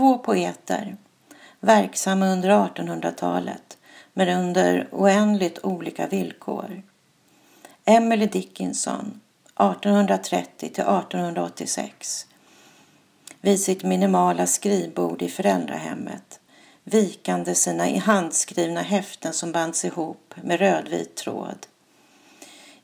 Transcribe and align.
två 0.00 0.18
poeter 0.18 0.96
verksamma 1.60 2.26
under 2.26 2.50
1800-talet 2.50 3.78
men 4.12 4.28
under 4.28 4.88
oändligt 4.92 5.58
olika 5.62 6.06
villkor. 6.06 6.82
Emily 7.84 8.26
Dickinson 8.26 9.20
1830 9.54 10.44
till 10.58 10.68
1886 10.68 12.26
vid 13.40 13.60
sitt 13.60 13.82
minimala 13.82 14.46
skrivbord 14.46 15.22
i 15.22 15.28
föräldrahemmet 15.28 16.40
vikande 16.84 17.54
sina 17.54 17.98
handskrivna 17.98 18.82
häften 18.82 19.32
som 19.32 19.52
bands 19.52 19.84
ihop 19.84 20.34
med 20.42 20.60
rödvit 20.60 21.16
tråd 21.16 21.66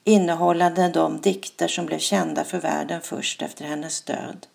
innehållande 0.05 0.89
de 0.89 1.21
dikter 1.21 1.69
som 1.69 1.87
blev 1.87 1.99
kända 1.99 2.45
för 2.45 2.59
världen 2.59 3.01
först 3.01 3.43
efter 3.43 3.65
hennes 3.65 4.03
död. 4.03 4.47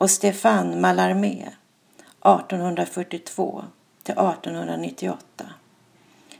Och 0.00 0.10
Stéphane 0.10 0.76
Mallarmé 0.76 1.48
1842 2.24 3.64
till 4.02 4.14
1898 4.14 5.46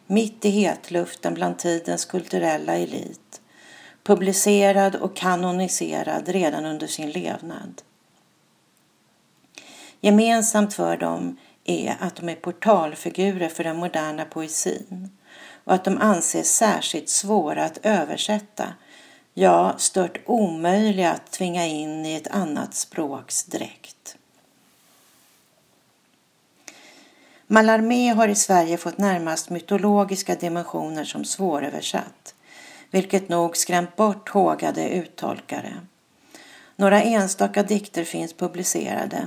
mitt 0.07 0.45
i 0.45 0.51
hetluften 0.51 1.35
bland 1.35 1.59
tidens 1.59 2.05
kulturella 2.05 2.77
elit 2.77 3.41
publicerad 4.03 4.95
och 4.97 5.17
kanoniserad 5.17 6.29
redan 6.29 6.65
under 6.65 6.87
sin 6.87 7.11
levnad. 7.11 7.83
Gemensamt 10.01 10.75
för 10.75 10.97
dem 10.97 11.37
är 11.65 11.97
att 12.01 12.17
de 12.17 12.29
är 12.29 12.35
portalfigurer 12.35 13.49
för 13.49 13.65
den 13.65 13.77
moderna 13.77 14.25
poesin 14.25 15.11
och 15.65 15.75
att 15.75 15.85
de 15.85 15.99
anses 15.99 16.57
särskilt 16.57 17.09
svåra 17.09 17.65
att 17.65 17.79
översätta, 17.83 18.75
ja, 19.41 19.75
stört 19.79 20.19
omöjliga 20.27 21.13
att 21.13 21.33
tvinga 21.33 21.67
in 21.67 22.07
i 22.07 22.15
ett 22.15 22.27
annat 22.29 22.75
språks 22.75 23.45
dräkt. 23.45 24.17
Mallarmé 27.47 28.09
har 28.09 28.29
i 28.29 28.35
Sverige 28.35 28.77
fått 28.77 28.99
närmast 28.99 29.51
mytologiska 29.51 30.35
dimensioner 30.35 31.05
som 31.05 31.25
svåröversatt, 31.25 32.35
vilket 32.91 33.29
nog 33.29 33.57
skrämt 33.57 33.97
bort 33.97 34.29
hågade 34.29 34.89
uttolkare. 34.89 35.75
Några 36.77 37.03
enstaka 37.03 37.63
dikter 37.63 38.05
finns 38.05 38.33
publicerade. 38.33 39.27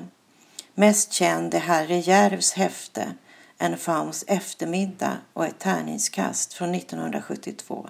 Mest 0.75 1.13
känd 1.13 1.53
är 1.53 1.59
Harry 1.59 1.99
Järvs 1.99 2.53
häfte 2.53 3.13
En 3.57 3.77
fauns 3.77 4.23
eftermiddag 4.27 5.17
och 5.33 5.45
ett 5.45 5.59
tärningskast 5.59 6.53
från 6.53 6.75
1972. 6.75 7.89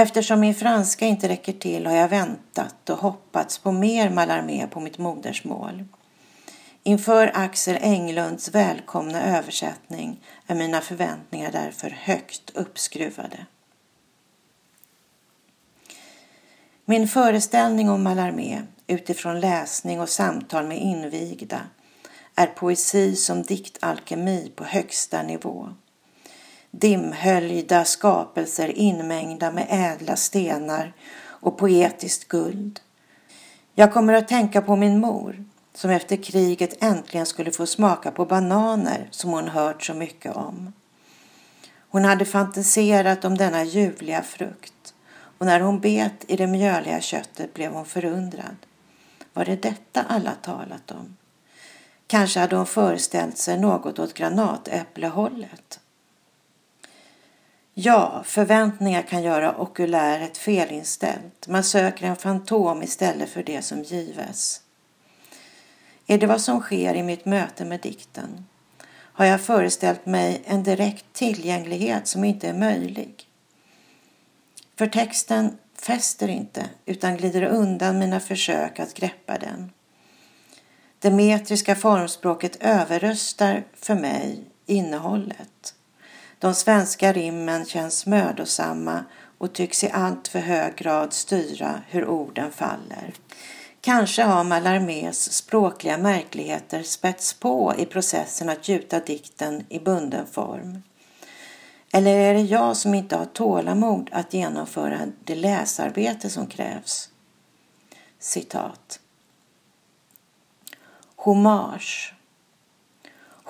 Eftersom 0.00 0.40
min 0.40 0.54
franska 0.54 1.06
inte 1.06 1.28
räcker 1.28 1.52
till 1.52 1.86
har 1.86 1.94
jag 1.94 2.08
väntat 2.08 2.90
och 2.90 2.98
hoppats 2.98 3.58
på 3.58 3.72
mer 3.72 4.10
Mallarmé 4.10 4.66
på 4.66 4.80
mitt 4.80 4.98
modersmål. 4.98 5.84
Inför 6.82 7.30
Axel 7.34 7.78
Englunds 7.80 8.48
välkomna 8.48 9.38
översättning 9.38 10.20
är 10.46 10.54
mina 10.54 10.80
förväntningar 10.80 11.52
därför 11.52 11.90
högt 11.90 12.50
uppskruvade. 12.54 13.46
Min 16.84 17.08
föreställning 17.08 17.90
om 17.90 18.02
Mallarmé 18.02 18.62
utifrån 18.86 19.40
läsning 19.40 20.00
och 20.00 20.08
samtal 20.08 20.66
med 20.66 20.78
invigda 20.78 21.60
är 22.34 22.46
poesi 22.46 23.16
som 23.16 23.42
diktalkemi 23.42 24.52
på 24.56 24.64
högsta 24.64 25.22
nivå. 25.22 25.68
Dimhöljda 26.70 27.84
skapelser 27.84 28.78
inmängda 28.78 29.50
med 29.50 29.66
ädla 29.70 30.16
stenar 30.16 30.92
och 31.24 31.58
poetiskt 31.58 32.28
guld. 32.28 32.80
Jag 33.74 33.92
kommer 33.92 34.12
att 34.12 34.28
tänka 34.28 34.62
på 34.62 34.76
min 34.76 35.00
mor 35.00 35.44
som 35.74 35.90
efter 35.90 36.16
kriget 36.16 36.82
äntligen 36.82 37.26
skulle 37.26 37.50
få 37.50 37.66
smaka 37.66 38.10
på 38.10 38.24
bananer 38.24 39.08
som 39.10 39.30
hon 39.30 39.48
hört 39.48 39.82
så 39.82 39.94
mycket 39.94 40.36
om. 40.36 40.72
Hon 41.90 42.04
hade 42.04 42.24
fantiserat 42.24 43.24
om 43.24 43.36
denna 43.36 43.64
ljuvliga 43.64 44.22
frukt 44.22 44.94
och 45.38 45.46
när 45.46 45.60
hon 45.60 45.80
bet 45.80 46.24
i 46.28 46.36
det 46.36 46.46
mjöliga 46.46 47.00
köttet 47.00 47.54
blev 47.54 47.72
hon 47.72 47.86
förundrad. 47.86 48.56
Var 49.32 49.44
det 49.44 49.62
detta 49.62 50.02
alla 50.02 50.34
talat 50.42 50.90
om? 50.90 51.16
Kanske 52.06 52.40
hade 52.40 52.56
hon 52.56 52.66
föreställt 52.66 53.38
sig 53.38 53.58
något 53.58 53.98
åt 53.98 54.14
granatäpplehållet. 54.14 55.80
Ja, 57.80 58.22
förväntningar 58.24 59.02
kan 59.02 59.22
göra 59.22 59.56
okuläret 59.56 60.38
felinställt. 60.38 61.48
Man 61.48 61.64
söker 61.64 62.06
en 62.06 62.16
fantom 62.16 62.82
istället 62.82 63.30
för 63.30 63.42
det 63.42 63.62
som 63.62 63.82
gives. 63.82 64.60
Är 66.06 66.18
det 66.18 66.26
vad 66.26 66.40
som 66.40 66.60
sker 66.60 66.94
i 66.94 67.02
mitt 67.02 67.24
möte 67.24 67.64
med 67.64 67.80
dikten? 67.80 68.46
Har 68.90 69.24
jag 69.24 69.40
föreställt 69.40 70.06
mig 70.06 70.42
en 70.44 70.62
direkt 70.62 71.04
tillgänglighet 71.12 72.06
som 72.06 72.24
inte 72.24 72.48
är 72.48 72.54
möjlig? 72.54 73.28
För 74.78 74.86
texten 74.86 75.58
fäster 75.74 76.28
inte 76.28 76.64
utan 76.86 77.16
glider 77.16 77.42
undan 77.42 77.98
mina 77.98 78.20
försök 78.20 78.80
att 78.80 78.94
greppa 78.94 79.38
den. 79.38 79.70
Det 80.98 81.10
metriska 81.10 81.76
formspråket 81.76 82.56
överröstar 82.60 83.64
för 83.74 83.94
mig 83.94 84.44
innehållet. 84.66 85.74
De 86.38 86.54
svenska 86.54 87.12
rimmen 87.12 87.64
känns 87.64 88.06
mödosamma 88.06 89.04
och 89.38 89.52
tycks 89.52 89.84
i 89.84 89.90
allt 89.90 90.28
för 90.28 90.38
hög 90.38 90.76
grad 90.76 91.12
styra 91.12 91.82
hur 91.88 92.08
orden 92.08 92.52
faller. 92.52 93.14
Kanske 93.80 94.22
har 94.22 94.44
Mallarmés 94.44 95.32
språkliga 95.32 95.98
märkligheter 95.98 96.82
spätts 96.82 97.34
på 97.34 97.74
i 97.78 97.86
processen 97.86 98.48
att 98.48 98.68
gjuta 98.68 99.00
dikten 99.00 99.64
i 99.68 99.78
bunden 99.78 100.26
form. 100.26 100.82
Eller 101.92 102.16
är 102.16 102.34
det 102.34 102.40
jag 102.40 102.76
som 102.76 102.94
inte 102.94 103.16
har 103.16 103.24
tålamod 103.24 104.10
att 104.12 104.34
genomföra 104.34 104.98
det 105.24 105.34
läsarbete 105.34 106.30
som 106.30 106.46
krävs? 106.46 107.10
Citat. 108.18 109.00
Hommage. 111.16 112.14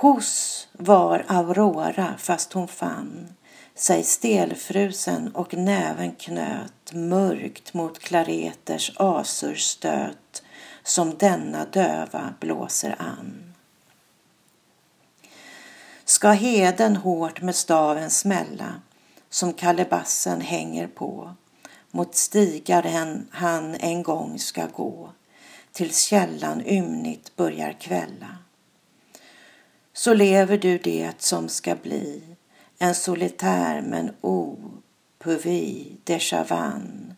Hos 0.01 0.69
var 0.73 1.25
Aurora 1.29 2.15
fast 2.19 2.53
hon 2.53 2.69
fann 2.69 3.35
sig 3.75 4.03
stelfrusen 4.03 5.35
och 5.35 5.55
näven 5.55 6.13
knöt 6.13 6.93
mörkt 6.93 7.75
mot 7.75 7.99
klareters 7.99 8.93
asurstöt 8.97 10.43
som 10.83 11.15
denna 11.19 11.65
döva 11.65 12.35
blåser 12.41 12.97
an. 12.99 13.55
Ska 16.05 16.31
heden 16.31 16.97
hårt 16.97 17.43
med 17.43 17.55
staven 17.55 18.11
smälla 18.11 18.75
som 19.29 19.53
kalebassen 19.53 20.41
hänger 20.41 20.87
på 20.87 21.35
mot 21.91 22.15
stigaren 22.15 23.29
han 23.31 23.75
en 23.75 24.03
gång 24.03 24.39
ska 24.39 24.67
gå 24.67 25.13
tills 25.73 26.01
källan 26.01 26.67
ymnigt 26.67 27.37
börjar 27.37 27.73
kvälla. 27.73 28.37
Så 29.99 30.15
lever 30.15 30.59
du 30.59 30.79
det 30.79 31.13
som 31.19 31.49
ska 31.49 31.75
bli 31.75 32.23
en 32.79 32.95
solitär 32.95 33.83
men 33.83 34.11
o 34.21 34.57
puvi 35.19 35.97
de 36.05 37.15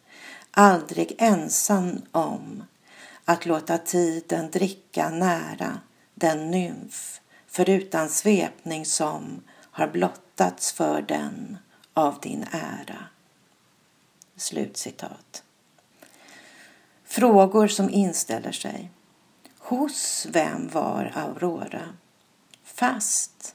aldrig 0.51 1.15
ensam 1.19 2.03
om 2.13 2.65
att 3.25 3.47
låta 3.47 3.79
tiden 3.79 4.51
dricka 4.51 5.11
nära 5.11 5.81
den 6.15 6.51
nymf 6.51 7.21
förutan 7.47 8.09
svepning 8.09 8.87
som 8.87 9.43
har 9.71 9.87
blottats 9.87 10.73
för 10.73 11.03
den 11.03 11.59
av 11.95 12.21
din 12.21 12.45
ära. 12.51 13.05
Slutcitat. 14.37 15.43
Frågor 17.05 17.69
som 17.69 17.91
inställer 17.91 18.53
sig. 18.53 18.91
Hos 19.59 20.27
vem 20.31 20.69
var 20.69 21.13
Aurora? 21.15 21.89
Fast, 22.81 23.55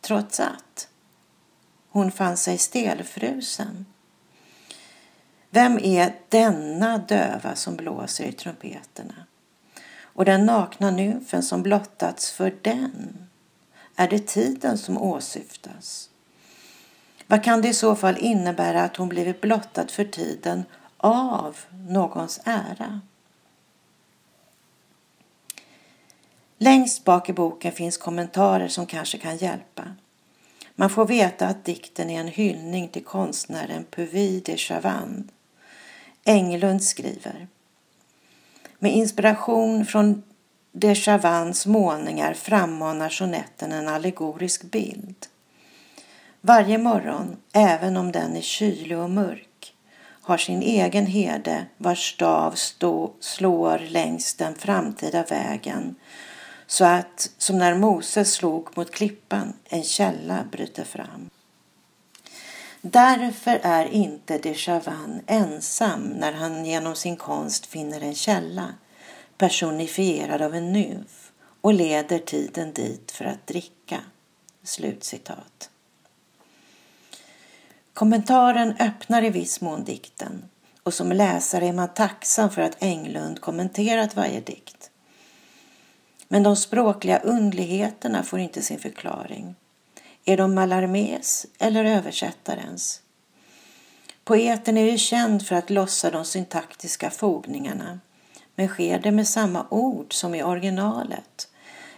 trots 0.00 0.40
att. 0.40 0.88
Hon 1.88 2.12
fann 2.12 2.36
sig 2.36 2.58
stelfrusen. 2.58 3.86
Vem 5.50 5.78
är 5.78 6.14
denna 6.28 6.98
döva 6.98 7.54
som 7.54 7.76
blåser 7.76 8.24
i 8.24 8.32
trumpeterna? 8.32 9.14
Och 10.02 10.24
den 10.24 10.46
nakna 10.46 10.90
nymfen 10.90 11.42
som 11.42 11.62
blottats 11.62 12.32
för 12.32 12.54
den? 12.62 13.28
Är 13.96 14.08
det 14.08 14.26
tiden 14.26 14.78
som 14.78 14.98
åsyftas? 14.98 16.10
Vad 17.26 17.44
kan 17.44 17.62
det 17.62 17.68
i 17.68 17.74
så 17.74 17.96
fall 17.96 18.18
innebära 18.18 18.82
att 18.82 18.96
hon 18.96 19.08
blivit 19.08 19.40
blottad 19.40 19.86
för 19.86 20.04
tiden 20.04 20.64
av 20.96 21.56
någons 21.88 22.40
ära? 22.44 23.00
Längst 26.62 27.04
bak 27.04 27.28
i 27.28 27.32
boken 27.32 27.72
finns 27.72 27.96
kommentarer 27.96 28.68
som 28.68 28.86
kanske 28.86 29.18
kan 29.18 29.36
hjälpa. 29.36 29.82
Man 30.74 30.90
får 30.90 31.06
veta 31.06 31.46
att 31.46 31.64
dikten 31.64 32.10
är 32.10 32.20
en 32.20 32.28
hyllning 32.28 32.88
till 32.88 33.04
konstnären 33.04 33.84
Puvis 33.90 34.42
de 34.42 34.56
Chavannes. 34.56 35.26
Englund 36.24 36.82
skriver 36.82 37.48
Med 38.78 38.92
inspiration 38.92 39.86
från 39.86 40.22
de 40.72 40.94
Chavannes 40.94 41.66
målningar 41.66 42.34
frammanar 42.34 43.08
sonetten 43.08 43.72
en 43.72 43.88
allegorisk 43.88 44.62
bild. 44.62 45.26
Varje 46.40 46.78
morgon, 46.78 47.36
även 47.52 47.96
om 47.96 48.12
den 48.12 48.36
är 48.36 48.40
kylig 48.40 48.98
och 48.98 49.10
mörk, 49.10 49.74
har 50.22 50.36
sin 50.36 50.62
egen 50.62 51.06
herde 51.06 51.66
vars 51.76 52.14
stav 52.14 52.52
stå, 52.52 53.12
slår 53.20 53.78
längs 53.78 54.34
den 54.34 54.54
framtida 54.54 55.22
vägen 55.22 55.96
så 56.72 56.84
att, 56.84 57.30
som 57.38 57.58
när 57.58 57.74
Moses 57.74 58.32
slog 58.32 58.76
mot 58.76 58.90
klippan, 58.90 59.52
en 59.64 59.82
källa 59.82 60.44
bryter 60.52 60.84
fram. 60.84 61.30
Därför 62.80 63.60
är 63.62 63.84
inte 63.86 64.38
de 64.38 64.54
ensam 65.26 66.02
när 66.02 66.32
han 66.32 66.64
genom 66.64 66.96
sin 66.96 67.16
konst 67.16 67.66
finner 67.66 68.00
en 68.00 68.14
källa 68.14 68.74
personifierad 69.38 70.42
av 70.42 70.54
en 70.54 70.72
nymf 70.72 71.32
och 71.60 71.74
leder 71.74 72.18
tiden 72.18 72.72
dit 72.72 73.10
för 73.10 73.24
att 73.24 73.46
dricka. 73.46 74.00
Slutcitat. 74.62 75.70
Kommentaren 77.94 78.76
öppnar 78.78 79.24
i 79.24 79.30
viss 79.30 79.60
mån 79.60 79.84
dikten 79.84 80.44
och 80.82 80.94
som 80.94 81.12
läsare 81.12 81.66
är 81.66 81.72
man 81.72 81.94
tacksam 81.94 82.50
för 82.50 82.62
att 82.62 82.82
Englund 82.82 83.40
kommenterat 83.40 84.16
varje 84.16 84.40
dikt. 84.40 84.91
Men 86.32 86.42
de 86.42 86.56
språkliga 86.56 87.18
undligheterna 87.18 88.22
får 88.22 88.38
inte 88.38 88.62
sin 88.62 88.78
förklaring. 88.78 89.54
Är 90.24 90.36
de 90.36 90.54
Mallarmés 90.54 91.46
eller 91.58 91.84
översättarens? 91.84 93.02
Poeten 94.24 94.76
är 94.76 94.90
ju 94.90 94.98
känd 94.98 95.46
för 95.46 95.56
att 95.56 95.70
lossa 95.70 96.10
de 96.10 96.24
syntaktiska 96.24 97.10
fogningarna. 97.10 98.00
Men 98.54 98.68
sker 98.68 98.98
det 98.98 99.10
med 99.10 99.28
samma 99.28 99.66
ord 99.70 100.14
som 100.14 100.34
i 100.34 100.42
originalet? 100.42 101.48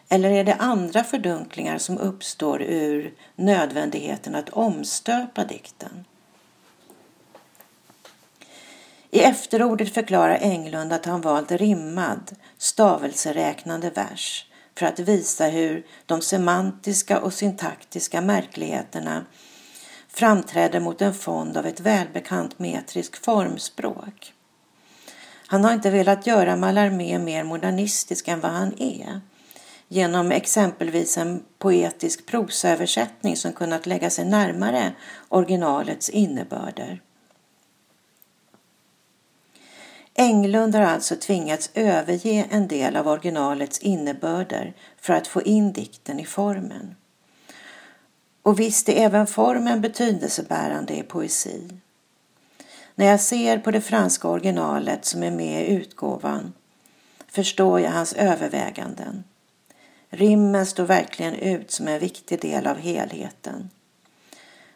Eller 0.08 0.30
är 0.30 0.44
det 0.44 0.54
andra 0.54 1.04
fördunklingar 1.04 1.78
som 1.78 1.98
uppstår 1.98 2.62
ur 2.62 3.14
nödvändigheten 3.36 4.34
att 4.34 4.50
omstöpa 4.50 5.44
dikten? 5.44 6.04
I 9.14 9.20
efterordet 9.20 9.94
förklarar 9.94 10.38
Englund 10.40 10.92
att 10.92 11.06
han 11.06 11.20
valt 11.20 11.52
rimmad, 11.52 12.36
stavelseräknande 12.64 13.90
vers 13.90 14.46
för 14.78 14.86
att 14.86 14.98
visa 14.98 15.46
hur 15.46 15.86
de 16.06 16.22
semantiska 16.22 17.20
och 17.20 17.32
syntaktiska 17.32 18.20
märkligheterna 18.20 19.24
framträder 20.08 20.80
mot 20.80 21.02
en 21.02 21.14
fond 21.14 21.56
av 21.56 21.66
ett 21.66 21.80
välbekant 21.80 22.58
metrisk 22.58 23.24
formspråk. 23.24 24.32
Han 25.46 25.64
har 25.64 25.72
inte 25.72 25.90
velat 25.90 26.26
göra 26.26 26.56
Mallarmé 26.56 27.18
mer 27.18 27.44
modernistisk 27.44 28.28
än 28.28 28.40
vad 28.40 28.52
han 28.52 28.74
är 28.78 29.20
genom 29.88 30.32
exempelvis 30.32 31.18
en 31.18 31.42
poetisk 31.58 32.26
prosaöversättning 32.26 33.36
som 33.36 33.52
kunnat 33.52 33.86
lägga 33.86 34.10
sig 34.10 34.24
närmare 34.24 34.92
originalets 35.28 36.08
innebörder. 36.08 37.00
Englund 40.14 40.74
har 40.74 40.82
alltså 40.82 41.16
tvingats 41.16 41.70
överge 41.74 42.46
en 42.50 42.68
del 42.68 42.96
av 42.96 43.08
originalets 43.08 43.78
innebörder 43.78 44.74
för 45.00 45.12
att 45.12 45.26
få 45.26 45.42
in 45.42 45.72
dikten 45.72 46.20
i 46.20 46.24
formen. 46.24 46.96
Och 48.42 48.60
visst 48.60 48.88
är 48.88 48.92
även 48.92 49.26
formen 49.26 49.80
betydelsebärande 49.80 50.96
i 50.96 51.02
poesi. 51.02 51.68
När 52.94 53.06
jag 53.06 53.20
ser 53.20 53.58
på 53.58 53.70
det 53.70 53.80
franska 53.80 54.28
originalet 54.28 55.04
som 55.04 55.22
är 55.22 55.30
med 55.30 55.68
i 55.68 55.72
utgåvan 55.74 56.52
förstår 57.28 57.80
jag 57.80 57.90
hans 57.90 58.12
överväganden. 58.12 59.24
Rimmen 60.10 60.66
står 60.66 60.84
verkligen 60.84 61.34
ut 61.34 61.70
som 61.70 61.88
en 61.88 61.98
viktig 61.98 62.40
del 62.40 62.66
av 62.66 62.78
helheten. 62.78 63.70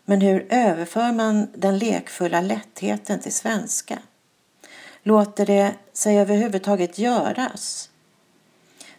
Men 0.04 0.20
hur 0.20 0.46
överför 0.50 1.12
man 1.12 1.48
den 1.54 1.78
lekfulla 1.78 2.40
lättheten 2.40 3.20
till 3.20 3.32
svenska? 3.32 3.98
Låter 5.02 5.46
det 5.46 5.74
sig 5.92 6.18
överhuvudtaget 6.18 6.98
göras? 6.98 7.90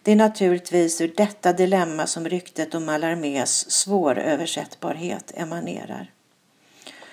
Det 0.03 0.11
är 0.11 0.15
naturligtvis 0.15 1.01
ur 1.01 1.13
detta 1.17 1.53
dilemma 1.53 2.07
som 2.07 2.29
ryktet 2.29 2.75
om 2.75 2.85
Mallarmés 2.85 3.71
svåröversättbarhet 3.71 5.31
emanerar. 5.35 6.11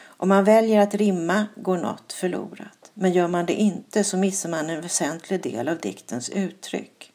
Om 0.04 0.28
man 0.28 0.44
väljer 0.44 0.80
att 0.80 0.94
rimma 0.94 1.46
går 1.56 1.78
något 1.78 2.12
förlorat, 2.12 2.90
men 2.94 3.12
gör 3.12 3.28
man 3.28 3.46
det 3.46 3.54
inte 3.54 4.04
så 4.04 4.16
missar 4.16 4.48
man 4.48 4.70
en 4.70 4.80
väsentlig 4.80 5.42
del 5.42 5.68
av 5.68 5.78
diktens 5.78 6.30
uttryck. 6.30 7.12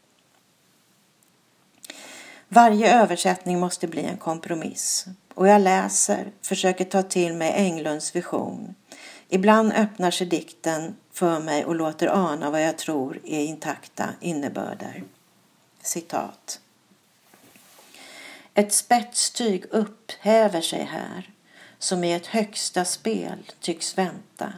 Varje 2.47 3.01
översättning 3.01 3.59
måste 3.59 3.88
bli 3.88 4.03
en 4.03 4.17
kompromiss 4.17 5.06
och 5.33 5.47
jag 5.47 5.62
läser, 5.62 6.31
försöker 6.41 6.85
ta 6.85 7.03
till 7.03 7.33
mig 7.33 7.53
Englunds 7.56 8.15
vision. 8.15 8.75
Ibland 9.33 9.74
öppnar 9.74 10.12
sig 10.12 10.28
dikten 10.28 10.95
för 11.12 11.39
mig 11.39 11.66
och 11.66 11.75
låter 11.75 12.07
ana 12.07 12.51
vad 12.51 12.63
jag 12.63 12.78
tror 12.78 13.19
är 13.25 13.39
intakta 13.39 14.10
innebörder. 14.19 15.04
Citat. 15.81 16.60
Ett 18.54 18.74
spetstyg 18.74 19.66
upphäver 19.69 20.62
sig 20.62 20.83
här 20.83 21.30
som 21.80 22.04
i 22.04 22.13
ett 22.13 22.28
högsta 22.28 22.86
spel 22.86 23.51
tycks 23.60 23.98
vänta 23.98 24.54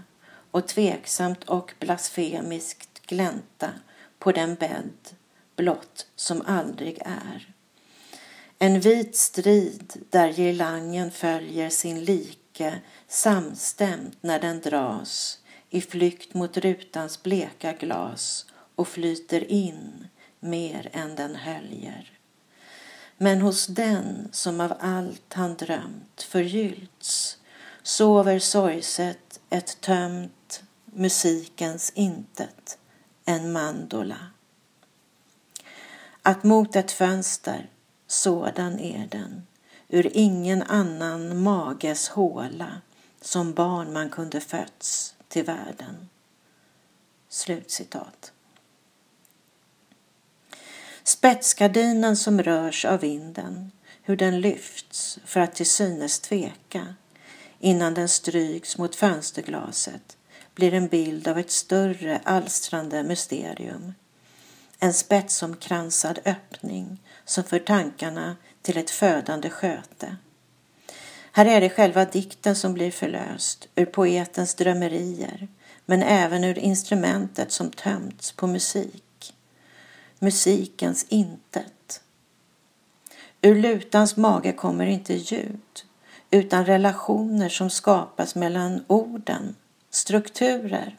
och 0.51 0.67
tveksamt 0.67 1.43
och 1.43 1.73
blasfemiskt 1.79 3.01
glänta 3.07 3.69
på 4.19 4.31
den 4.31 4.55
bädd 4.55 5.15
blott 5.55 6.07
som 6.15 6.41
aldrig 6.45 6.97
är. 7.05 7.53
En 8.59 8.79
vit 8.79 9.15
strid 9.15 9.93
där 10.09 10.33
girlangen 10.33 11.11
följer 11.11 11.69
sin 11.69 12.05
like 12.59 12.81
samstämt 13.07 14.17
när 14.21 14.39
den 14.39 14.61
dras 14.61 15.39
i 15.69 15.81
flykt 15.81 16.33
mot 16.33 16.57
rutans 16.57 17.23
bleka 17.23 17.73
glas 17.73 18.45
och 18.75 18.87
flyter 18.87 19.51
in 19.51 20.07
mer 20.39 20.89
än 20.93 21.15
den 21.15 21.35
höljer. 21.35 22.11
Men 23.17 23.41
hos 23.41 23.67
den 23.67 24.29
som 24.31 24.61
av 24.61 24.73
allt 24.79 25.33
han 25.33 25.55
drömt 25.55 26.21
förgyllts 26.21 27.37
sover 27.83 28.39
sorgset 28.39 29.39
ett 29.49 29.81
tömt 29.81 30.63
musikens 30.85 31.91
intet, 31.95 32.77
en 33.25 33.51
mandola. 33.51 34.17
Att 36.21 36.43
mot 36.43 36.75
ett 36.75 36.91
fönster, 36.91 37.69
sådan 38.07 38.79
är 38.79 39.07
den, 39.07 39.47
ur 39.93 40.09
ingen 40.13 40.63
annan 40.63 41.41
mages 41.41 42.09
håla 42.09 42.81
som 43.21 43.53
barn 43.53 43.93
man 43.93 44.09
kunde 44.09 44.39
fötts 44.41 45.15
till 45.27 45.43
världen. 45.43 46.09
Slutcitat. 47.29 48.31
Spetsgardinen 51.03 52.17
som 52.17 52.43
rörs 52.43 52.85
av 52.85 52.99
vinden, 52.99 53.71
hur 54.01 54.15
den 54.15 54.41
lyfts 54.41 55.19
för 55.25 55.39
att 55.39 55.55
till 55.55 55.69
synes 55.69 56.19
tveka 56.19 56.95
innan 57.59 57.93
den 57.93 58.09
stryks 58.09 58.77
mot 58.77 58.95
fönsterglaset 58.95 60.17
blir 60.55 60.73
en 60.73 60.87
bild 60.87 61.27
av 61.27 61.37
ett 61.37 61.51
större 61.51 62.21
alstrande 62.23 63.03
mysterium. 63.03 63.93
En 64.79 64.93
spetsomkransad 64.93 66.19
öppning 66.25 67.01
som 67.25 67.43
för 67.43 67.59
tankarna 67.59 68.35
till 68.63 68.77
ett 68.77 68.89
födande 68.89 69.49
sköte. 69.49 70.15
Här 71.31 71.45
är 71.45 71.61
det 71.61 71.69
själva 71.69 72.05
dikten 72.05 72.55
som 72.55 72.73
blir 72.73 72.91
förlöst 72.91 73.67
ur 73.75 73.85
poetens 73.85 74.55
drömmerier 74.55 75.47
men 75.85 76.03
även 76.03 76.43
ur 76.43 76.59
instrumentet 76.59 77.51
som 77.51 77.71
tömts 77.71 78.31
på 78.31 78.47
musik 78.47 79.03
musikens 80.23 81.05
intet. 81.09 82.01
Ur 83.41 83.55
lutans 83.55 84.17
mage 84.17 84.51
kommer 84.51 84.85
inte 84.85 85.13
ljud 85.13 85.83
utan 86.31 86.65
relationer 86.65 87.49
som 87.49 87.69
skapas 87.69 88.35
mellan 88.35 88.83
orden, 88.87 89.55
strukturer. 89.89 90.97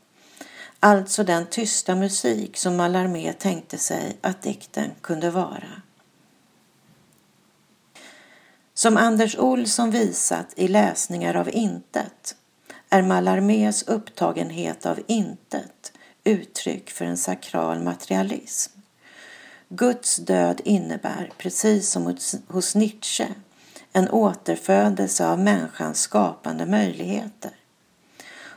Alltså 0.80 1.25
den 1.25 1.47
tysta 1.47 1.94
musik 1.94 2.56
som 2.56 2.76
Mallarmé 2.76 3.33
tänkte 3.33 3.78
sig 3.78 4.16
att 4.21 4.42
dikten 4.42 4.90
kunde 5.00 5.30
vara. 5.30 5.83
Som 8.76 8.96
Anders 8.96 9.38
Olsson 9.38 9.90
visat 9.90 10.46
i 10.56 10.68
läsningar 10.68 11.34
av 11.34 11.48
intet 11.50 12.36
är 12.90 13.02
Mallarmés 13.02 13.82
upptagenhet 13.82 14.86
av 14.86 15.00
intet 15.06 15.92
uttryck 16.24 16.90
för 16.90 17.04
en 17.04 17.16
sakral 17.16 17.82
materialism. 17.82 18.72
Guds 19.68 20.16
död 20.16 20.60
innebär, 20.64 21.32
precis 21.38 21.90
som 21.90 22.16
hos 22.48 22.74
Nietzsche, 22.74 23.28
en 23.92 24.10
återfödelse 24.10 25.26
av 25.26 25.38
människans 25.38 26.00
skapande 26.00 26.66
möjligheter. 26.66 27.52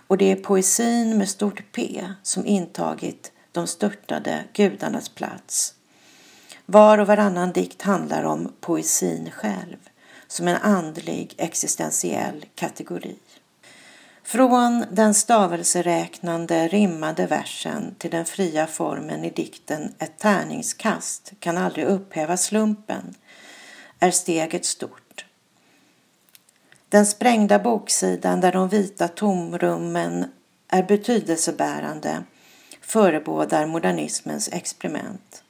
Och 0.07 0.17
det 0.17 0.31
är 0.31 0.36
poesin 0.36 1.17
med 1.17 1.29
stort 1.29 1.63
P 1.71 2.05
som 2.24 2.45
intagit 2.45 3.31
de 3.51 3.67
störtade 3.67 4.43
gudarnas 4.53 5.09
plats. 5.09 5.74
Var 6.65 6.97
och 6.97 7.07
varannan 7.07 7.51
dikt 7.51 7.81
handlar 7.81 8.24
om 8.24 8.53
poesin 8.59 9.31
själv 9.31 9.77
som 10.27 10.48
en 10.48 10.55
andlig 10.55 11.34
existentiell 11.38 12.46
kategori. 12.55 13.15
Från 14.24 14.86
den 14.91 15.13
stavelseräknande 15.13 16.67
rimmade 16.67 17.27
versen 17.27 17.96
till 17.98 18.12
den 18.12 18.25
fria 18.25 18.67
formen 18.67 19.24
i 19.24 19.29
dikten 19.29 19.93
Ett 20.00 20.17
tärningskast 20.17 21.34
kan 21.39 21.57
aldrig 21.57 21.86
upphäva 21.86 22.38
slumpen 22.38 23.15
är 24.00 24.12
steget 24.12 24.65
stort. 24.65 25.25
Den 26.89 27.05
sprängda 27.05 27.60
boksidan 27.60 28.41
där 28.41 28.51
de 28.51 28.69
vita 28.69 29.07
tomrummen 29.07 30.25
är 30.67 30.84
betydelsebärande 30.84 32.24
förebådar 32.81 33.65
modernismens 33.65 34.50
experiment. 34.51 35.43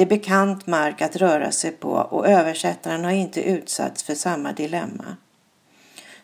Det 0.00 0.04
är 0.04 0.18
bekant 0.18 0.66
mark 0.66 1.02
att 1.02 1.16
röra 1.16 1.52
sig 1.52 1.70
på 1.70 1.90
och 1.90 2.28
översättaren 2.28 3.04
har 3.04 3.10
inte 3.10 3.42
utsatts 3.42 4.02
för 4.02 4.14
samma 4.14 4.52
dilemma. 4.52 5.16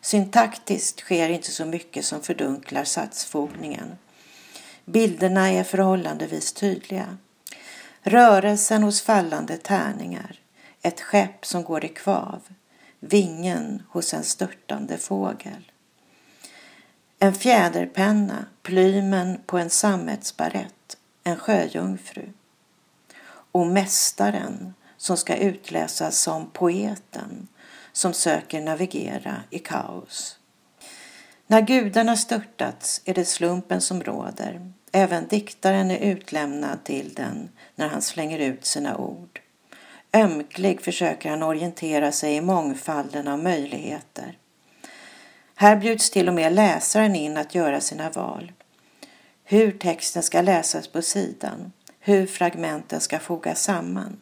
Syntaktiskt 0.00 1.00
sker 1.00 1.28
inte 1.28 1.50
så 1.50 1.64
mycket 1.64 2.04
som 2.04 2.22
fördunklar 2.22 2.84
satsfogningen. 2.84 3.98
Bilderna 4.84 5.50
är 5.50 5.64
förhållandevis 5.64 6.52
tydliga. 6.52 7.16
Rörelsen 8.02 8.82
hos 8.82 9.02
fallande 9.02 9.56
tärningar, 9.56 10.40
ett 10.82 11.00
skepp 11.00 11.46
som 11.46 11.64
går 11.64 11.84
i 11.84 11.88
kvav, 11.88 12.42
vingen 13.00 13.82
hos 13.88 14.14
en 14.14 14.24
störtande 14.24 14.98
fågel. 14.98 15.70
En 17.18 17.34
fjäderpenna, 17.34 18.46
plymen 18.62 19.40
på 19.46 19.58
en 19.58 19.70
sammetsbarett, 19.70 20.96
en 21.24 21.36
sjöjungfru. 21.36 22.32
Och 23.56 23.66
mästaren 23.66 24.74
som 24.96 25.16
ska 25.16 25.36
utläsas 25.36 26.18
som 26.18 26.50
poeten 26.50 27.48
som 27.92 28.12
söker 28.12 28.60
navigera 28.60 29.42
i 29.50 29.58
kaos. 29.58 30.38
När 31.46 31.60
gudarna 31.60 32.16
störtats 32.16 33.00
är 33.04 33.14
det 33.14 33.24
slumpen 33.24 33.80
som 33.80 34.02
råder. 34.02 34.72
Även 34.92 35.26
diktaren 35.26 35.90
är 35.90 35.98
utlämnad 35.98 36.84
till 36.84 37.14
den 37.14 37.48
när 37.74 37.88
han 37.88 38.02
slänger 38.02 38.38
ut 38.38 38.64
sina 38.64 38.96
ord. 38.96 39.40
Ömklig 40.12 40.80
försöker 40.80 41.30
han 41.30 41.42
orientera 41.42 42.12
sig 42.12 42.36
i 42.36 42.40
mångfalden 42.40 43.28
av 43.28 43.38
möjligheter. 43.38 44.38
Här 45.54 45.76
bjuds 45.76 46.10
till 46.10 46.28
och 46.28 46.34
med 46.34 46.52
läsaren 46.52 47.16
in 47.16 47.36
att 47.36 47.54
göra 47.54 47.80
sina 47.80 48.10
val. 48.10 48.52
Hur 49.44 49.72
texten 49.72 50.22
ska 50.22 50.40
läsas 50.40 50.88
på 50.88 51.02
sidan, 51.02 51.72
hur 52.06 52.26
fragmenten 52.26 53.00
ska 53.00 53.18
fogas 53.18 53.62
samman. 53.62 54.16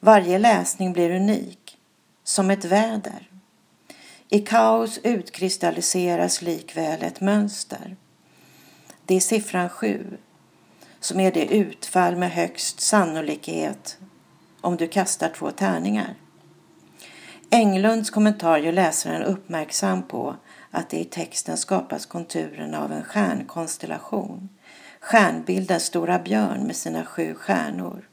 Varje 0.00 0.38
läsning 0.38 0.92
blir 0.92 1.10
unik, 1.10 1.78
som 2.24 2.50
ett 2.50 2.64
väder. 2.64 3.30
I 4.28 4.38
kaos 4.38 4.98
utkristalliseras 5.02 6.42
likväl 6.42 7.02
ett 7.02 7.20
mönster. 7.20 7.96
Det 9.04 9.14
är 9.14 9.20
siffran 9.20 9.68
sju, 9.68 10.16
som 11.00 11.20
är 11.20 11.32
det 11.32 11.54
utfall 11.54 12.16
med 12.16 12.30
högst 12.30 12.80
sannolikhet 12.80 13.98
om 14.60 14.76
du 14.76 14.88
kastar 14.88 15.28
två 15.28 15.50
tärningar. 15.50 16.14
Englunds 17.50 18.10
kommentar 18.10 18.58
gör 18.58 18.72
läsaren 18.72 19.22
uppmärksam 19.22 20.02
på 20.02 20.36
att 20.70 20.90
det 20.90 21.00
i 21.00 21.04
texten 21.04 21.56
skapas 21.56 22.06
konturerna 22.06 22.84
av 22.84 22.92
en 22.92 23.04
stjärnkonstellation, 23.04 24.48
stjärnbilden 25.04 25.80
Stora 25.80 26.18
Björn 26.18 26.66
med 26.66 26.76
sina 26.76 27.04
sju 27.04 27.34
stjärnor. 27.34 28.08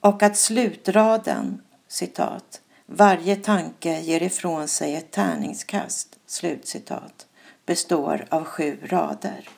Och 0.00 0.22
att 0.22 0.36
slutraden, 0.36 1.62
citat, 1.88 2.60
varje 2.86 3.36
tanke 3.36 4.00
ger 4.00 4.22
ifrån 4.22 4.68
sig 4.68 4.94
ett 4.94 5.10
tärningskast, 5.10 6.18
slutcitat, 6.26 7.26
består 7.66 8.26
av 8.28 8.44
sju 8.44 8.78
rader. 8.82 9.48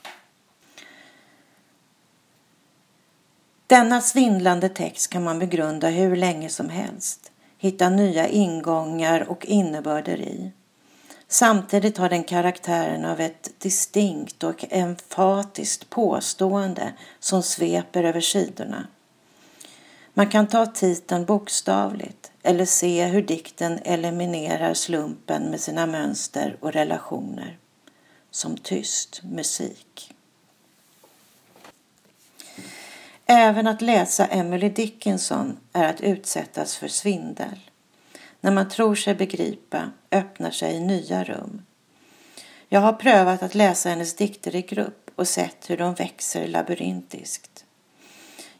Denna 3.66 4.00
svindlande 4.00 4.68
text 4.68 5.10
kan 5.10 5.24
man 5.24 5.38
begrunda 5.38 5.88
hur 5.88 6.16
länge 6.16 6.48
som 6.48 6.68
helst, 6.68 7.32
hitta 7.58 7.88
nya 7.88 8.28
ingångar 8.28 9.30
och 9.30 9.46
innebörder 9.46 10.20
i. 10.20 10.52
Samtidigt 11.28 11.98
har 11.98 12.08
den 12.08 12.24
karaktären 12.24 13.04
av 13.04 13.20
ett 13.20 13.60
distinkt 13.60 14.44
och 14.44 14.64
emfatiskt 14.70 15.90
påstående 15.90 16.92
som 17.20 17.42
sveper 17.42 18.04
över 18.04 18.20
sidorna. 18.20 18.86
Man 20.14 20.28
kan 20.28 20.46
ta 20.46 20.66
titeln 20.66 21.24
bokstavligt 21.24 22.32
eller 22.42 22.64
se 22.64 23.04
hur 23.04 23.22
dikten 23.22 23.78
eliminerar 23.84 24.74
slumpen 24.74 25.42
med 25.42 25.60
sina 25.60 25.86
mönster 25.86 26.56
och 26.60 26.72
relationer. 26.72 27.58
Som 28.30 28.56
tyst 28.56 29.22
musik. 29.22 30.14
Även 33.26 33.66
att 33.66 33.82
läsa 33.82 34.26
Emily 34.26 34.68
Dickinson 34.68 35.58
är 35.72 35.84
att 35.84 36.00
utsättas 36.00 36.76
för 36.76 36.88
svindel. 36.88 37.60
När 38.46 38.52
man 38.52 38.68
tror 38.68 38.94
sig 38.94 39.14
begripa 39.14 39.90
öppnar 40.10 40.50
sig 40.50 40.80
nya 40.80 41.24
rum. 41.24 41.62
Jag 42.68 42.80
har 42.80 42.92
prövat 42.92 43.42
att 43.42 43.54
läsa 43.54 43.88
hennes 43.88 44.16
dikter 44.16 44.56
i 44.56 44.62
grupp 44.62 45.10
och 45.16 45.28
sett 45.28 45.70
hur 45.70 45.76
de 45.76 45.94
växer 45.94 46.48
labyrintiskt. 46.48 47.64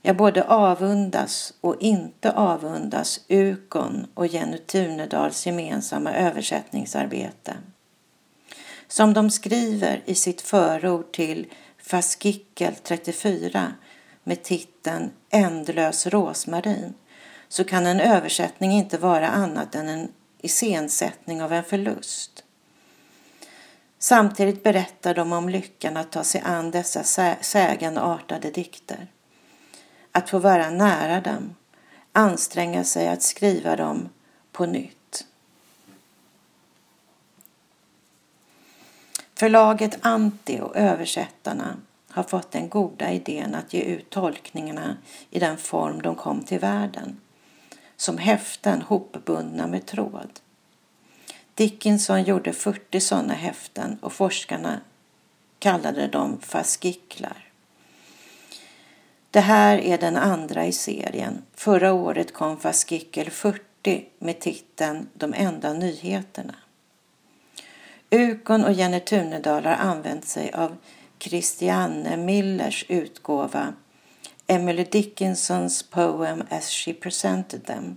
Jag 0.02 0.16
både 0.16 0.44
avundas 0.44 1.54
och 1.60 1.76
inte 1.80 2.32
avundas 2.32 3.20
Ukon 3.28 4.06
och 4.14 4.26
Jenny 4.26 4.58
Tunedals 4.58 5.46
gemensamma 5.46 6.12
översättningsarbete. 6.12 7.56
Som 8.88 9.14
de 9.14 9.30
skriver 9.30 10.02
i 10.06 10.14
sitt 10.14 10.40
förord 10.40 11.12
till 11.12 11.46
Faskickel 11.78 12.74
34 12.74 13.72
med 14.24 14.42
titeln 14.42 15.10
Ändlös 15.30 16.06
rosmarin 16.06 16.94
så 17.48 17.64
kan 17.64 17.86
en 17.86 18.00
översättning 18.00 18.72
inte 18.72 18.98
vara 18.98 19.28
annat 19.28 19.74
än 19.74 19.88
en 19.88 20.12
iscensättning 20.38 21.42
av 21.42 21.52
en 21.52 21.64
förlust. 21.64 22.44
Samtidigt 23.98 24.62
berättar 24.62 25.14
de 25.14 25.32
om 25.32 25.48
lyckan 25.48 25.96
att 25.96 26.12
ta 26.12 26.24
sig 26.24 26.42
an 26.44 26.70
dessa 26.70 27.34
sägenartade 27.40 28.50
dikter. 28.50 29.06
Att 30.12 30.30
få 30.30 30.38
vara 30.38 30.70
nära 30.70 31.20
dem, 31.20 31.54
anstränga 32.12 32.84
sig 32.84 33.08
att 33.08 33.22
skriva 33.22 33.76
dem 33.76 34.08
på 34.52 34.66
nytt. 34.66 35.26
Förlaget 39.34 39.98
Anti 40.00 40.60
och 40.60 40.76
översättarna 40.76 41.76
har 42.10 42.22
fått 42.22 42.50
den 42.50 42.68
goda 42.68 43.12
idén 43.12 43.54
att 43.54 43.74
ge 43.74 43.80
ut 43.80 44.10
tolkningarna 44.10 44.96
i 45.30 45.38
den 45.38 45.56
form 45.56 46.02
de 46.02 46.14
kom 46.14 46.42
till 46.42 46.58
världen, 46.58 47.20
som 47.96 48.18
häften 48.18 48.82
hopbundna 48.82 49.66
med 49.66 49.86
tråd. 49.86 50.40
Dickinson 51.54 52.22
gjorde 52.22 52.52
40 52.52 53.00
sådana 53.00 53.34
häften 53.34 53.98
och 54.00 54.12
forskarna 54.12 54.80
kallade 55.58 56.06
dem 56.06 56.38
fasciklar. 56.40 57.46
Det 59.30 59.40
här 59.40 59.78
är 59.78 59.98
den 59.98 60.16
andra 60.16 60.66
i 60.66 60.72
serien. 60.72 61.42
Förra 61.54 61.92
året 61.92 62.32
kom 62.32 62.56
fascikel 62.56 63.30
40 63.30 64.04
med 64.18 64.40
titeln 64.40 65.08
De 65.14 65.34
enda 65.34 65.72
nyheterna. 65.72 66.54
Ukon 68.10 68.64
och 68.64 68.72
Jenny 68.72 69.00
Tunedal 69.00 69.64
har 69.64 69.74
använt 69.74 70.24
sig 70.24 70.52
av 70.52 70.76
Christiane 71.18 72.16
Millers 72.16 72.84
utgåva 72.88 73.74
Emily 74.46 74.84
Dickinsons 74.84 75.82
Poem 75.82 76.44
as 76.50 76.70
she 76.70 76.92
presented 76.92 77.64
them 77.64 77.96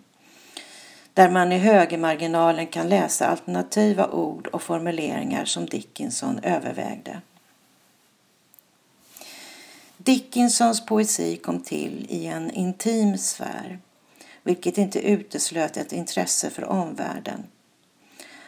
där 1.13 1.29
man 1.29 1.51
i 1.51 1.57
högermarginalen 1.57 2.67
kan 2.67 2.89
läsa 2.89 3.27
alternativa 3.27 4.07
ord 4.07 4.47
och 4.47 4.61
formuleringar 4.61 5.45
som 5.45 5.65
Dickinson 5.65 6.39
övervägde. 6.43 7.21
Dickinsons 9.97 10.85
poesi 10.85 11.37
kom 11.37 11.59
till 11.61 12.05
i 12.09 12.25
en 12.25 12.51
intim 12.51 13.17
sfär 13.17 13.79
vilket 14.43 14.77
inte 14.77 14.99
uteslöt 14.99 15.77
ett 15.77 15.93
intresse 15.93 16.49
för 16.49 16.65
omvärlden. 16.65 17.43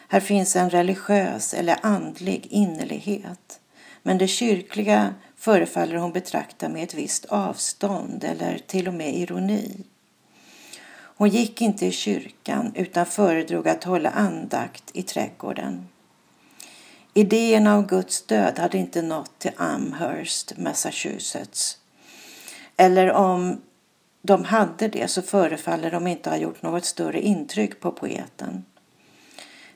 Här 0.08 0.20
finns 0.20 0.56
en 0.56 0.70
religiös 0.70 1.54
eller 1.54 1.78
andlig 1.82 2.46
innerlighet 2.50 3.60
men 4.02 4.18
det 4.18 4.28
kyrkliga 4.28 5.14
förefaller 5.42 5.96
hon 5.96 6.12
betrakta 6.12 6.68
med 6.68 6.82
ett 6.82 6.94
visst 6.94 7.24
avstånd 7.24 8.24
eller 8.24 8.58
till 8.58 8.88
och 8.88 8.94
med 8.94 9.14
ironi. 9.14 9.84
Hon 10.94 11.28
gick 11.28 11.60
inte 11.60 11.86
i 11.86 11.92
kyrkan 11.92 12.72
utan 12.74 13.06
föredrog 13.06 13.68
att 13.68 13.84
hålla 13.84 14.10
andakt 14.10 14.90
i 14.92 15.02
trädgården. 15.02 15.88
Idéerna 17.14 17.76
om 17.76 17.86
Guds 17.86 18.26
död 18.26 18.58
hade 18.58 18.78
inte 18.78 19.02
nått 19.02 19.38
till 19.38 19.50
Amherst, 19.56 20.52
Massachusetts 20.58 21.78
Eller 22.76 23.12
om 23.12 23.60
de 24.22 24.44
hade 24.44 24.88
det 24.88 25.10
så 25.10 25.22
förefaller 25.22 25.90
de 25.90 26.06
inte 26.06 26.30
ha 26.30 26.36
gjort 26.36 26.62
något 26.62 26.84
större 26.84 27.20
intryck 27.20 27.80
på 27.80 27.92
poeten. 27.92 28.64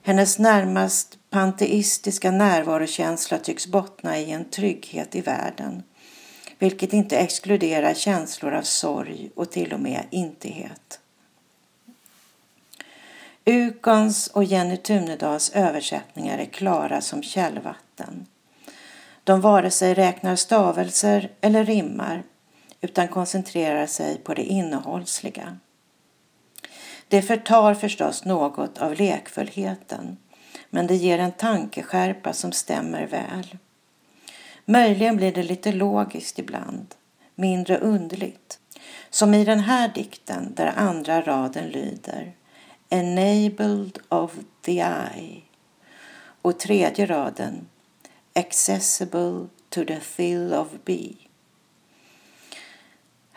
Hennes 0.06 0.38
närmast 0.38 1.18
panteistiska 1.30 2.30
närvarokänsla 2.30 3.38
tycks 3.38 3.66
bottna 3.66 4.18
i 4.18 4.30
en 4.30 4.44
trygghet 4.44 5.14
i 5.14 5.20
världen, 5.20 5.82
vilket 6.58 6.92
inte 6.92 7.18
exkluderar 7.18 7.94
känslor 7.94 8.54
av 8.54 8.62
sorg 8.62 9.30
och 9.36 9.50
till 9.50 9.72
och 9.72 9.80
med 9.80 10.04
intighet. 10.10 11.00
Ukons 13.44 14.26
och 14.26 14.44
Jenny 14.44 14.76
Tunedals 14.76 15.50
översättningar 15.50 16.38
är 16.38 16.44
klara 16.44 17.00
som 17.00 17.22
källvatten. 17.22 18.26
De 19.24 19.40
vare 19.40 19.70
sig 19.70 19.94
räknar 19.94 20.36
stavelser 20.36 21.30
eller 21.40 21.64
rimmar 21.64 22.22
utan 22.80 23.08
koncentrerar 23.08 23.86
sig 23.86 24.18
på 24.18 24.34
det 24.34 24.44
innehållsliga. 24.44 25.58
Det 27.08 27.22
förtar 27.22 27.74
förstås 27.74 28.24
något 28.24 28.78
av 28.78 28.94
lekfullheten 28.94 30.16
men 30.70 30.86
det 30.86 30.94
ger 30.96 31.18
en 31.18 31.32
tankeskärpa 31.32 32.32
som 32.32 32.52
stämmer 32.52 33.06
väl. 33.06 33.58
Möjligen 34.64 35.16
blir 35.16 35.32
det 35.32 35.42
lite 35.42 35.72
logiskt 35.72 36.38
ibland, 36.38 36.94
mindre 37.34 37.78
underligt. 37.78 38.58
Som 39.10 39.34
i 39.34 39.44
den 39.44 39.60
här 39.60 39.88
dikten 39.88 40.54
där 40.54 40.72
andra 40.76 41.22
raden 41.22 41.68
lyder 41.68 42.32
Enabled 42.88 43.98
of 44.08 44.32
the 44.62 44.78
eye 44.78 45.40
och 46.42 46.58
tredje 46.58 47.06
raden 47.06 47.66
Accessible 48.34 49.46
to 49.68 49.84
the 49.84 50.00
thill 50.00 50.54
of 50.54 50.68
bee. 50.84 51.25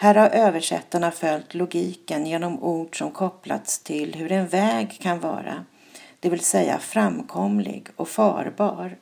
Här 0.01 0.15
har 0.15 0.29
översättarna 0.29 1.11
följt 1.11 1.53
logiken 1.53 2.25
genom 2.25 2.63
ord 2.63 2.97
som 2.97 3.11
kopplats 3.11 3.79
till 3.79 4.15
hur 4.15 4.31
en 4.31 4.47
väg 4.47 4.99
kan 5.01 5.19
vara, 5.19 5.65
det 6.19 6.29
vill 6.29 6.39
säga 6.39 6.79
framkomlig 6.79 7.87
och 7.95 8.09
farbar, 8.09 8.97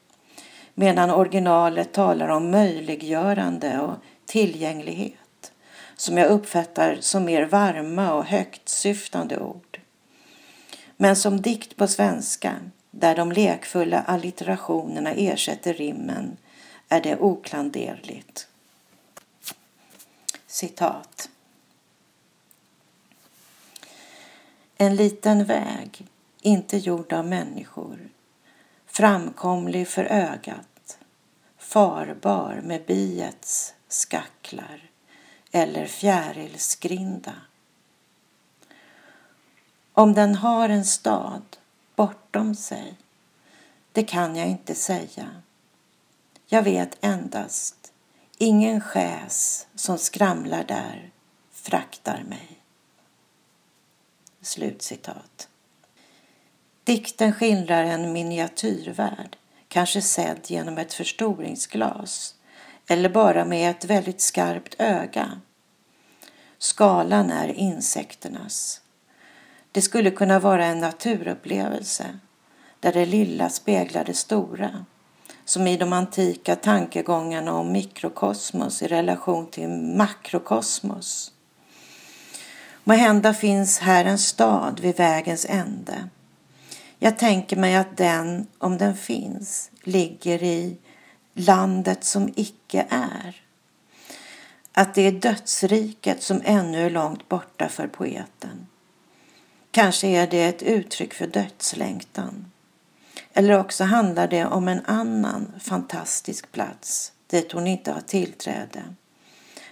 medan 0.73 1.11
originalet 1.11 1.91
talar 1.91 2.27
om 2.27 2.51
möjliggörande 2.51 3.79
och 3.79 3.93
tillgänglighet, 4.25 5.51
som 5.95 6.17
jag 6.17 6.31
uppfattar 6.31 6.97
som 6.99 7.25
mer 7.25 7.45
varma 7.45 8.13
och 8.13 8.25
högtsyftande 8.25 9.39
ord. 9.39 9.79
Men 10.97 11.15
som 11.15 11.41
dikt 11.41 11.75
på 11.75 11.87
svenska, 11.87 12.55
där 12.91 13.15
de 13.15 13.31
lekfulla 13.31 14.01
allitterationerna 14.01 15.11
ersätter 15.11 15.73
rimmen, 15.73 16.37
är 16.89 17.01
det 17.01 17.17
oklanderligt. 17.17 18.47
Citat. 20.57 21.29
En 24.77 24.95
liten 24.95 25.45
väg, 25.45 26.07
inte 26.41 26.77
gjord 26.77 27.13
av 27.13 27.25
människor, 27.25 28.09
framkomlig 28.85 29.87
för 29.87 30.03
ögat, 30.03 30.99
farbar 31.57 32.61
med 32.63 32.85
biets 32.85 33.73
skacklar 33.87 34.89
eller 35.51 35.85
fjärilsgrinda. 35.85 37.33
Om 39.93 40.13
den 40.13 40.35
har 40.35 40.69
en 40.69 40.85
stad 40.85 41.57
bortom 41.95 42.55
sig, 42.55 42.97
det 43.91 44.03
kan 44.03 44.35
jag 44.35 44.47
inte 44.47 44.75
säga. 44.75 45.41
Jag 46.45 46.63
vet 46.63 46.97
endast 47.01 47.76
Ingen 48.39 48.82
skäs 48.82 49.67
som 49.76 49.97
skramlar 49.97 50.63
där 50.63 51.12
fraktar 51.52 52.23
mig. 52.23 52.62
Slutcitat. 54.41 55.50
Dikten 56.84 57.34
skildrar 57.34 57.84
en 57.84 58.13
miniatyrvärld, 58.13 59.38
kanske 59.67 60.02
sedd 60.02 60.39
genom 60.43 60.78
ett 60.78 60.93
förstoringsglas 60.93 62.36
eller 62.88 63.10
bara 63.10 63.45
med 63.45 63.71
ett 63.71 63.86
väldigt 63.86 64.21
skarpt 64.21 64.76
öga. 64.80 65.41
Skalan 66.58 67.32
är 67.32 67.47
insekternas. 67.47 68.82
Det 69.71 69.82
skulle 69.82 70.12
kunna 70.12 70.39
vara 70.39 70.65
en 70.65 70.80
naturupplevelse 70.80 72.19
där 72.80 72.93
det 72.93 73.06
lilla 73.06 73.50
speglar 73.50 74.06
det 74.06 74.13
stora 74.13 74.86
som 75.47 75.67
i 75.67 75.77
de 75.77 75.93
antika 75.93 76.55
tankegångarna 76.55 77.53
om 77.53 77.71
mikrokosmos 77.71 78.81
i 78.81 78.88
relation 78.88 79.47
till 79.51 79.69
makrokosmos. 79.69 81.31
Måhända 82.83 83.33
finns 83.33 83.79
här 83.79 84.05
en 84.05 84.17
stad 84.17 84.79
vid 84.79 84.97
vägens 84.97 85.45
ände. 85.49 86.10
Jag 86.99 87.19
tänker 87.19 87.55
mig 87.55 87.75
att 87.75 87.97
den, 87.97 88.47
om 88.57 88.77
den 88.77 88.95
finns, 88.95 89.71
ligger 89.83 90.43
i 90.43 90.77
landet 91.33 92.03
som 92.03 92.33
icke 92.36 92.86
är. 92.89 93.41
Att 94.71 94.95
det 94.95 95.01
är 95.01 95.12
dödsriket 95.12 96.23
som 96.23 96.41
ännu 96.45 96.86
är 96.86 96.89
långt 96.89 97.29
borta 97.29 97.69
för 97.69 97.88
poeten. 97.88 98.67
Kanske 99.71 100.07
är 100.07 100.27
det 100.27 100.43
ett 100.43 100.63
uttryck 100.63 101.13
för 101.13 101.27
dödslängtan. 101.27 102.51
Eller 103.38 103.60
också 103.60 103.84
handlar 103.84 104.28
det 104.28 104.45
om 104.45 104.67
en 104.67 104.86
annan 104.86 105.54
fantastisk 105.60 106.52
plats 106.52 107.12
dit 107.28 107.52
hon 107.52 107.67
inte 107.67 107.91
har 107.91 108.02
tillträde. 108.02 108.84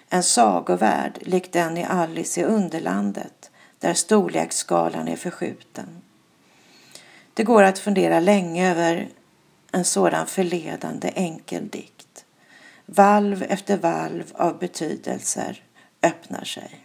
En 0.10 0.24
sagovärld 0.24 1.18
lik 1.22 1.54
den 1.54 1.78
i 1.78 1.84
Alice 1.84 2.42
i 2.42 2.44
Underlandet 2.44 3.52
där 3.80 3.94
storleksskalan 3.94 5.08
är 5.08 5.16
förskjuten. 5.16 6.02
Det 7.34 7.44
går 7.44 7.64
att 7.64 7.80
fundera 7.80 8.20
länge 8.20 8.72
över 8.72 9.10
en 9.72 9.86
sådan 9.86 10.28
förledande 10.28 11.12
enkel 11.16 11.68
dikt. 11.68 12.26
Valv 12.86 13.44
efter 13.50 13.78
valv 13.78 14.32
av 14.34 14.60
betydelser 14.60 15.64
öppnar 16.02 16.44
sig. 16.44 16.85